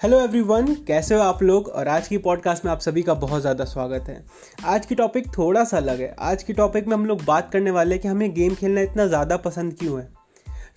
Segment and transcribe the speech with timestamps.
[0.00, 1.66] Hello everyone कैसे हो आप लोग?
[1.68, 4.24] और आज की पॉडकास्ट में आप सभी का बहुत ज़्यादा स्वागत है।
[4.64, 7.70] आज की टॉपिक थोड़ा सा अलग है। आज की टॉपिक में हम लोग बात करने
[7.70, 10.06] वाले हैं कि हमें गेम खेलना इतना ज़्यादा पसंद क्यों है?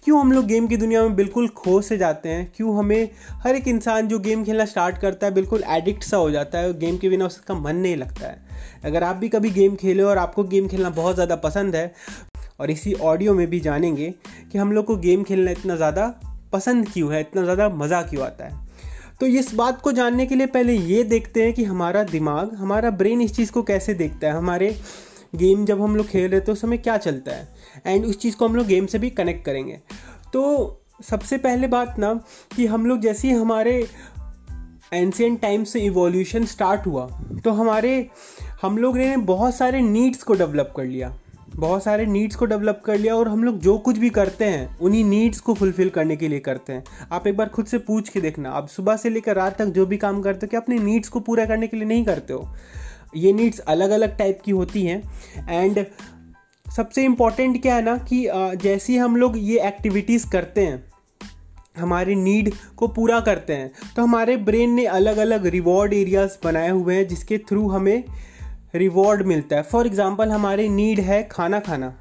[0.04, 2.52] क्यों हम लोग गेम की दुनिया में बिल्कुल खो से जाते हैं?
[2.56, 3.10] क्यों हमें
[3.44, 6.68] हर एक इंसान जो गेम खेलना स्टार्ट करता है बिल्कुल एडिक्ट सा हो जाता है
[6.68, 8.38] और गेम के बिना उसका मन नहीं लगता है?
[8.86, 11.94] अगर आप भी कभी गेम खेले और आपको गेम खेलना बहुत ज़्यादा पसंद है,
[12.60, 14.14] और इसी ऑडियो में भी जानेंगे
[14.52, 16.14] कि हम लोग को गेम खेलना इतना ज़्यादा
[16.54, 18.62] पसंद क्यों है, इतना ज़्यादा मज़ा क्यों आता है।
[19.20, 22.90] तो इस बात को जानने के लिए पहले ये देखते हैं कि हमारा दिमाग, हमारा
[22.92, 24.34] ब्रेन इस चीज़ को कैसे देखता है?
[24.34, 24.76] हमारे
[25.36, 27.48] गेम जब हम लोग खेल रहे तो उस समय क्या चलता है?
[27.86, 29.80] एंड उस चीज़ को हम लोग गेम से भी कनेक्ट करेंगे।
[30.34, 32.14] तो सबसे पहले बात ना
[32.56, 33.88] कि हम लोग जैसे ही हमारे
[34.94, 37.06] एंशियंट टाइम से इवोल्यूशन स्टार्ट हुआ
[37.44, 38.10] तो हमारे,
[38.62, 41.18] हम लोग ने बहुत सारे नीड्स को डेवलप कर लिया।
[41.56, 44.78] बहुत सारे नीड्स को डेवलप कर लिया और हम लोग जो कुछ भी करते हैं,
[44.80, 48.10] उन्हीं नीड्स को फुलफिल करने के लिए करते हैं। आप एक बार खुद से पूछ
[48.10, 50.80] के देखना। आप सुबह से लेकर रात तक जो भी काम करते हो, क्या अपने
[50.80, 52.48] नीड्स को पूरा करने के लिए नहीं करते हो?
[53.16, 55.02] ये नीड्स अलग अलग टाइप की होती हैं।
[55.50, 55.86] एंड
[56.66, 58.26] सबसे इंपॉर्टेंट क्या है ना कि
[58.64, 60.84] जैसे ही हम लोग ये एक्टिविटीज़ करते हैं,
[61.78, 66.70] हमारी नीड को पूरा करते हैं तो हमारे ब्रेन ने अलग अलग रिवॉर्ड एरियाज़ बनाए
[66.70, 68.04] हुए हैं, जिसके थ्रू हमें
[68.74, 71.94] रिवॉर्ड मिलता है। फॉर एग्ज़ाम्पल हमारी नीड है खाना खाना।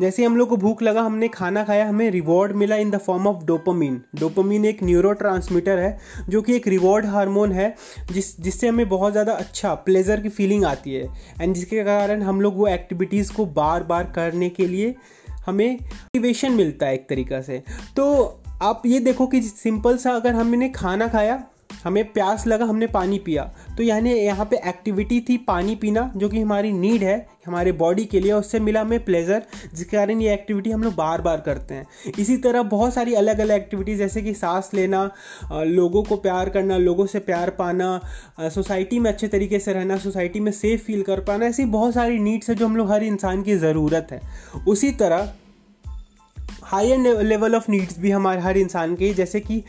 [0.00, 3.26] जैसे हम लोग को भूख लगा, हमने खाना खाया, हमें रिवॉर्ड मिला in the form
[3.26, 5.14] of dopamine dopamine एक न्यूरो
[5.68, 7.74] है, जो कि एक रिवॉर्ड हार्मोन है,
[8.12, 11.08] जिस, जिससे हमें बहुत ज़्यादा अच्छा प्लेजर की फीलिंग आती है।
[11.40, 14.94] एंड जिसके कारण हम लोग वो एक्टिविटीज़ को बार बार करने के लिए
[15.46, 17.62] हमें मोटिवेशन मिलता है एक तरीक़ा से।
[17.96, 18.12] तो
[18.62, 21.42] आप ये देखो कि सिंपल सा अगर हमने खाना खाया
[21.84, 23.42] हमें प्यास लगा, हमने पानी पिया।
[23.76, 28.04] तो यानी यहाँ पे एक्टिविटी थी पानी पीना, जो कि हमारी नीड है, हमारे बॉडी
[28.04, 29.42] के लिए उससे मिला हमें प्लेजर
[29.74, 33.38] जिसके कारण ये एक्टिविटी हम लोग बार बार करते हैं। इसी तरह बहुत सारी अलग
[33.38, 35.10] अलग एक्टिविटीज़ जैसे कि सांस लेना
[35.52, 38.00] लोगों को प्यार करना, लोगों से प्यार पाना
[38.40, 42.18] सोसाइटी में अच्छे तरीके से रहना सोसाइटी में सेफ़ फील कर पाना, ऐसी बहुत सारी
[42.18, 44.20] नीड्स है जो हम लोग हर इंसान की ज़रूरत है।
[44.68, 45.32] उसी तरह
[46.64, 49.62] हायर लेवल ऑफ़ नीड्स भी हमारे, हर इंसान के जैसे कि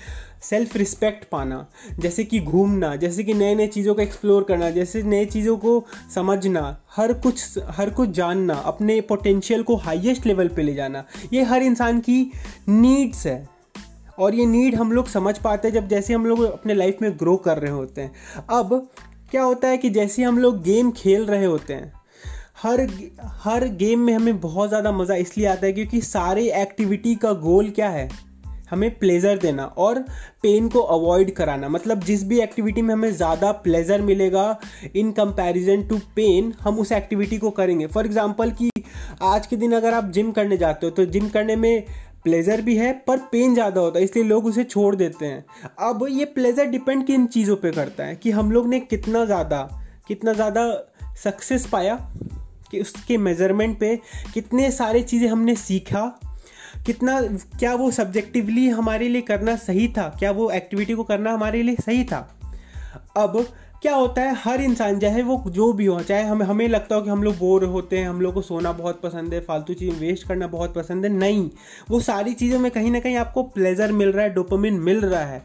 [0.49, 1.65] सेल्फ रिस्पेक्ट पाना,
[1.99, 5.83] जैसे कि घूमना, जैसे कि नए नए चीज़ों को एक्सप्लोर करना, जैसे नए चीज़ों को
[6.15, 11.43] समझना, हर कुछ हर कुछ जानना, अपने पोटेंशियल को हाईएस्ट लेवल पे ले जाना, ये
[11.43, 12.31] हर इंसान की
[12.69, 13.43] नीड्स है।
[14.19, 17.11] और ये नीड हम लोग समझ पाते हैं जब जैसे हम लोग अपने लाइफ में
[17.19, 18.89] ग्रो कर रहे होते हैं। अब
[19.31, 21.91] क्या होता है कि जैसे हम लोग गेम खेल रहे होते हैं,
[22.63, 22.87] हर
[23.43, 27.69] हर गेम में हमें बहुत ज़्यादा मज़ा इसलिए आता है क्योंकि सारे एक्टिविटी का गोल
[27.69, 28.07] क्या है?
[28.69, 29.99] हमें प्लेज़र देना और
[30.43, 34.47] पेन को अवॉइड कराना। मतलब जिस भी एक्टिविटी में हमें ज़्यादा प्लेज़र मिलेगा
[34.95, 38.69] इन कंपैरिजन टू पेन हम उस एक्टिविटी को करेंगे। फॉर एग्ज़ाम्पल कि
[39.23, 41.83] आज के दिन अगर आप जिम करने जाते हो तो जिम करने में
[42.23, 45.45] प्लेज़र भी है, पर पेन ज़्यादा होता है, इसलिए लोग उसे छोड़ देते हैं।
[45.89, 48.15] अब ये प्लेज़र डिपेंड किन चीज़ों पे करता है?
[48.15, 49.61] कि हम लोग ने कितना ज़्यादा
[50.07, 50.63] कितना ज़्यादा
[51.23, 51.95] सक्सेस पाया?
[52.71, 53.95] कि उसके मेज़रमेंट पे
[54.33, 56.01] कितने सारे चीज़ें हमने सीखा?
[56.85, 57.21] कितना,
[57.59, 60.15] क्या वो सब्जेक्टिवली हमारे लिए करना सही था?
[60.19, 62.35] क्या वो एक्टिविटी को करना हमारे लिए सही था?
[63.17, 63.47] अब
[63.81, 67.01] क्या होता है, हर इंसान, चाहे वो जो भी हो, चाहे हम, हमें लगता हो
[67.01, 69.95] कि हम लोग बोर होते हैं, हम लोग को सोना बहुत पसंद है, फालतू चीज़
[69.95, 71.49] वेस्ट करना बहुत पसंद है, नहीं।
[71.89, 75.25] वो सारी चीज़ों में कहीं ना कहीं आपको प्लेजर मिल रहा है डोपामिन मिल रहा
[75.25, 75.43] है।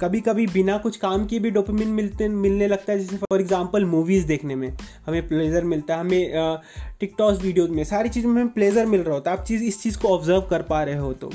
[0.00, 3.84] कभी कभी बिना कुछ काम किए भी डोपामिन मिलते, मिलने लगता है, जैसे फॉर एग्जांपल
[3.84, 4.68] मूवीज़ देखने में।
[5.06, 6.58] हमें प्लेजर मिलता है, हमें
[7.00, 9.82] टिकटॉक्स वीडियोज़ में, सारी चीज़ में हमें प्लेजर मिल रहा होता है। आप चीज़, इस
[9.82, 11.30] चीज़ को ऑब्ज़र्व कर पा रहे हो तो।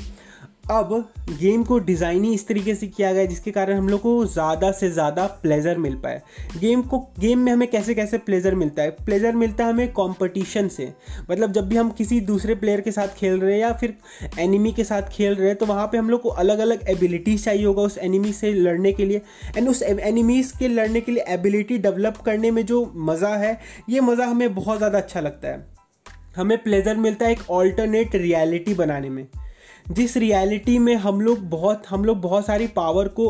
[0.70, 0.88] अब
[1.30, 4.70] गेम को डिज़ाइन ही इस तरीके से किया गया जिसके कारण हम लोग को ज़्यादा
[4.72, 6.20] से ज़्यादा प्लेजर मिल पाए।
[6.58, 8.90] गेम को, गेम में हमें कैसे कैसे प्लेजर मिलता है?
[9.04, 10.92] प्लेजर मिलता है हमें कंपटीशन से।
[11.30, 13.94] मतलब जब भी हम किसी दूसरे प्लेयर के साथ खेल रहे हैं या फिर
[14.38, 17.44] एनिमी के साथ खेल रहे हैं तो वहाँ पे हम लोग को अलग अलग एबिलिटीज़
[17.44, 19.22] चाहिए होगा उस एनिमी से लड़ने के लिए।
[19.56, 24.00] एंड उस एनिमीज़ के लड़ने के लिए एबिलिटी डेवलप करने में जो मज़ा है, ये
[24.00, 25.66] मज़ा हमें बहुत ज़्यादा अच्छा लगता है।
[26.36, 29.26] हमें प्लेजर मिलता है एक ऑल्टरनेट रियलिटी बनाने में।
[29.90, 33.28] जिस रियलिटी में हम लोग बहुत, हम लोग बहुत सारी पावर को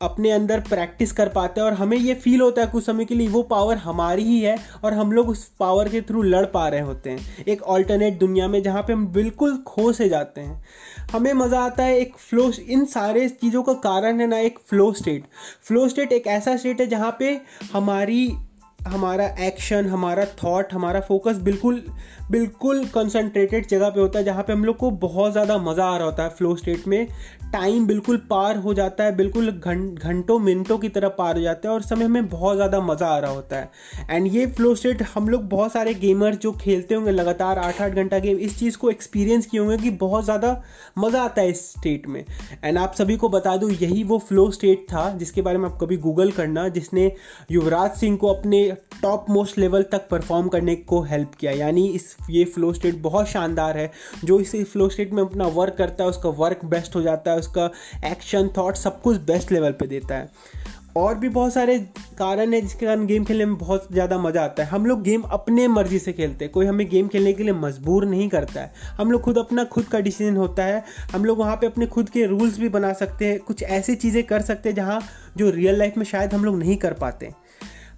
[0.00, 3.14] अपने अंदर प्रैक्टिस कर पाते हैं और हमें ये फील होता है कुछ समय के
[3.14, 6.66] लिए, वो पावर हमारी ही है और हम लोग उस पावर के थ्रू लड़ पा
[6.68, 10.62] रहे होते हैं। एक ऑल्टरनेट दुनिया में जहाँ पे हम बिल्कुल खो से जाते हैं।
[11.12, 14.92] हमें मज़ा आता है एक फ्लो इन सारे चीज़ों का कारण है ना एक फ्लो
[14.92, 15.24] स्टेट
[15.62, 17.40] फ्लो स्टेट एक ऐसा स्टेट है जहाँ पे
[17.72, 18.32] हमारी,
[18.88, 21.82] हमारा एक्शन हमारा थॉट हमारा फोकस बिल्कुल
[22.32, 25.96] बिल्कुल कंसनट्रेटेड जगह पे होता है, जहाँ पे हम लोग को बहुत ज़्यादा मज़ा आ
[25.96, 27.06] रहा होता है फ्लो स्टेट में।
[27.52, 31.68] टाइम बिल्कुल पार हो जाता है, बिल्कुल घं, घंटों, मिनटों की तरह पार हो जाता
[31.68, 33.70] है और समय में बहुत ज़्यादा मज़ा आ रहा होता है।
[34.10, 37.92] एंड ये फ्लो स्टेट हम लोग बहुत सारे गेमर जो खेलते होंगे, लगातार आठ आठ
[37.92, 40.56] घंटा गेम इस चीज़ को एक्सपीरियंस किए होंगे कि बहुत ज़्यादा
[40.98, 42.24] मज़ा आता है इस स्टेट में।
[42.64, 45.78] एंड आप सभी को बता दूँ, यही वो फ्लो स्टेट था, जिसके बारे में आप
[45.80, 47.10] कभी गूगल करना, जिसने
[47.50, 48.64] युवराज सिंह को अपने
[49.02, 53.28] टॉप मोस्ट लेवल तक परफॉर्म करने को हेल्प किया। यानी इस ये फ्लो स्टेट बहुत
[53.28, 53.90] शानदार है।
[54.24, 57.38] जो इस फ्लो स्टेट में अपना वर्क करता है, उसका वर्क बेस्ट हो जाता है,
[57.38, 57.70] उसका
[58.04, 60.60] एक्शन थॉट सब कुछ बेस्ट लेवल पे देता है।
[60.96, 61.78] और भी बहुत सारे
[62.18, 65.22] कारण है जिसके कारण गेम खेलने में बहुत ज़्यादा मज़ा आता है। हम लोग गेम
[65.22, 68.72] अपने मर्ज़ी से खेलते हैं। कोई हमें गेम खेलने के लिए मजबूर नहीं करता है।
[68.98, 70.82] हम लोग खुद अपना खुद का डिसीज़न होता है।
[71.12, 74.22] हम लोग वहाँ पे अपने खुद के रूल्स भी बना सकते हैं। कुछ ऐसी चीज़ें
[74.24, 75.00] कर सकते हैं जहाँ
[75.36, 77.30] जो रियल लाइफ में शायद हम लोग नहीं कर पाते।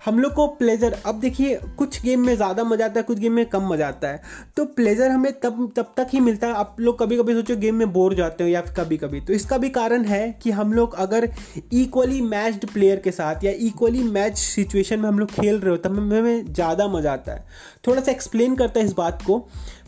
[0.05, 3.33] हम लोग को प्लेजर अब देखिए, कुछ गेम में ज़्यादा मज़ा आता है, कुछ गेम
[3.33, 4.21] में कम मज़ा आता है।
[4.57, 7.75] तो प्लेजर हमें तब तब तक ही मिलता है। आप लोग कभी कभी सोचो गेम
[7.75, 10.73] में बोर जाते हो या फिर कभी कभी तो इसका भी कारण है कि हम
[10.73, 11.29] लोग अगर
[11.73, 15.77] इक्वली मैच्ड प्लेयर के साथ या इक्वली मैच सिचुएशन में हम लोग खेल रहे हो,
[15.79, 17.45] तब हमें ज़्यादा मज़ा आता है।
[17.87, 19.39] थोड़ा सा एक्सप्लेन करता है इस बात को।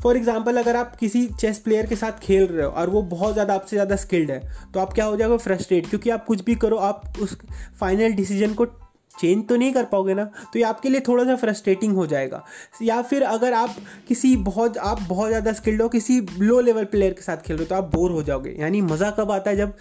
[0.02, 3.32] फॉर एग्ज़ाम्पल अगर आप किसी चेस प्लेयर के साथ खेल रहे हो और वो बहुत
[3.32, 4.40] ज़्यादा, आपसे ज़्यादा स्किल्ड है
[4.74, 7.36] तो आप क्या हो जाएगा फ्रस्ट्रेट क्योंकि आप कुछ भी करो, आप उस
[7.80, 8.66] फाइनल डिसीज़न को
[9.20, 12.42] चेंज तो नहीं कर पाओगे ना तो ये आपके लिए थोड़ा सा फ्रस्ट्रेटिंग हो जाएगा।
[12.82, 13.76] या फिर अगर आप
[14.08, 17.64] किसी बहुत, आप बहुत ज़्यादा स्किल्ड हो, किसी लो लेवल प्लेयर के साथ खेल रहे
[17.64, 19.72] हो तो आप बोर हो जाओगे। यानी मज़ा कब आता है जब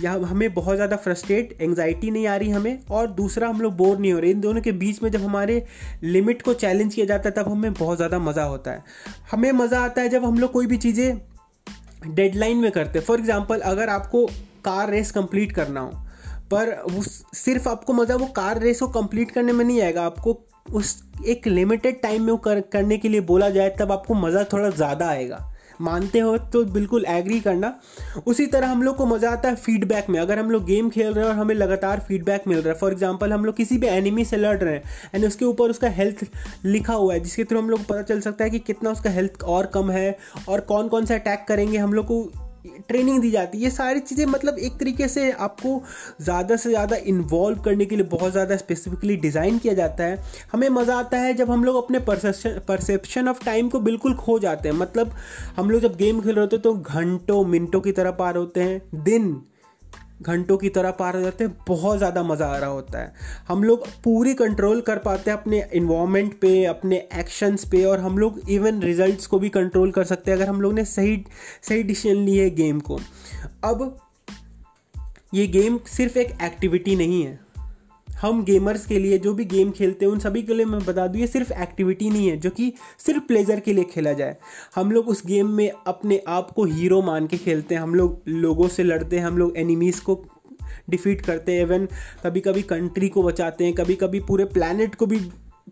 [0.00, 3.98] या हमें बहुत ज़्यादा फ्रस्ट्रेट एंगजाइटी नहीं आ रही हमें, और दूसरा हम लोग बोर
[3.98, 5.64] नहीं हो रहे। इन दोनों के बीच में जब हमारे
[6.04, 8.84] लिमिट को चैलेंज किया जाता है, तब हमें बहुत ज़्यादा मज़ा होता है।
[9.30, 11.20] हमें मज़ा आता है जब हम लोग कोई भी चीज़ें
[12.06, 14.26] डेडलाइन में करते हैं। फॉर एग्ज़ाम्पल अगर आपको
[14.64, 15.92] कार रेस कंप्लीट करना हो
[16.50, 20.38] पर वो सिर्फ़ आपको मज़ा वो कार रेस को कंप्लीट करने में नहीं आएगा। आपको
[20.72, 24.44] उस एक लिमिटेड टाइम में वो कर, करने के लिए बोला जाए तब आपको मज़ा
[24.52, 25.46] थोड़ा ज़्यादा आएगा।
[25.80, 27.72] मानते हो तो बिल्कुल एग्री करना।
[28.26, 31.12] उसी तरह हम लोग को मज़ा आता है फीडबैक में। अगर हम लोग गेम खेल
[31.12, 33.86] रहे हैं और हमें लगातार फीडबैक मिल रहा है फॉर एग्जांपल हम लोग किसी भी
[33.86, 34.82] एनिमी से लड़ रहे हैं
[35.14, 36.24] एंड उसके ऊपर उसका हेल्थ
[36.64, 39.10] लिखा हुआ है जिसके थ्रू हम लोग को पता चल सकता है कि कितना उसका
[39.10, 40.16] हेल्थ और कम है
[40.48, 42.22] और कौन कौन सा अटैक करेंगे हम लोग को
[42.66, 45.82] ट्रेनिंग दी जाती है। ये सारी चीज़ें मतलब एक तरीके से आपको
[46.20, 50.22] ज़्यादा से ज़्यादा इन्वॉल्व करने के लिए बहुत ज़्यादा स्पेसिफिकली डिज़ाइन किया जाता है।
[50.52, 54.68] हमें मज़ा आता है जब हम लोग अपने परसेप्शन ऑफ़ टाइम को बिल्कुल खो जाते
[54.68, 55.12] हैं। मतलब
[55.56, 58.60] हम लोग जब गेम खेल रहे होते हैं तो घंटों, मिनटों की तरह पार होते
[58.60, 59.30] हैं। दिन
[60.22, 63.12] घंटों की तरह पार हो जाते हैं, बहुत ज़्यादा मज़ा आ रहा होता है।
[63.48, 68.18] हम लोग पूरी कंट्रोल कर पाते हैं अपने इन्वामेंट पे, अपने एक्शंस पे, और हम
[68.18, 71.16] लोग इवन रिजल्ट्स को भी कंट्रोल कर सकते हैं अगर हम लोग ने सही
[71.68, 73.00] सही डिसीज़न ली है गेम को।
[73.64, 73.98] अब
[75.34, 77.38] ये गेम सिर्फ़ एक एक्टिविटी नहीं है।
[78.20, 81.06] हम गेमर्स के लिए, जो भी गेम खेलते हैं, उन सभी के लिए मैं बता
[81.06, 84.36] दूँ, ये सिर्फ़ एक्टिविटी नहीं है, जो कि सिर्फ़ प्लेजर के लिए खेला जाए।
[84.74, 88.22] हम लोग उस गेम में अपने आप को हीरो मान के खेलते हैं। हम लोग
[88.28, 90.22] लोगों से लड़ते हैं, हम लोग एनिमीज़ को
[90.90, 91.86] डिफीट करते हैं इवन
[92.24, 95.18] कभी कभी कंट्री को बचाते हैं कभी कभी पूरे प्लानट को भी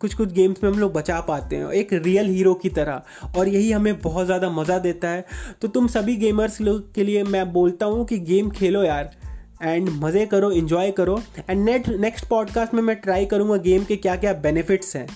[0.01, 3.03] कुछ कुछ गेम्स में हम लोग बचा पाते हैं, एक रियल हीरो की तरह।
[3.37, 5.25] और यही हमें बहुत ज़्यादा मज़ा देता है।
[5.63, 9.17] तो तुम सभी गेमर्स लोग के लिए मैं बोलता हूँ कि गेम खेलो यार।
[9.63, 11.21] एंड मज़े करो इन्जॉय करो।
[11.51, 15.07] एंड नेट नेक्स्ट पॉडकास्ट में मैं ट्राई करूँगा गेम के क्या क्या बेनिफिट्स हैं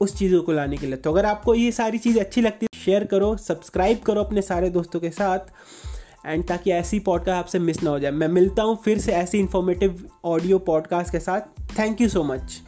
[0.00, 2.80] उस चीज़ों को लाने के लिए। तो अगर आपको ये सारी चीज़ अच्छी लगती है
[2.80, 5.38] शेयर करो सब्सक्राइब करो अपने सारे दोस्तों के साथ।
[6.26, 9.38] एंड ताकि ऐसी पॉडकास्ट आपसे मिस ना हो जाए। मैं मिलता हूँ फिर से ऐसी
[9.38, 11.40] इन्फॉर्मेटिव ऑडियो पॉडकास्ट के साथ।
[11.78, 12.60] Thank you so much